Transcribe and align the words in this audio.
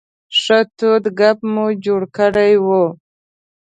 ښه 0.39 0.59
تود 0.77 1.03
ګپ 1.19 1.39
مو 1.53 1.65
جوړ 1.85 2.01
کړی 2.17 2.53
و. 2.65 2.67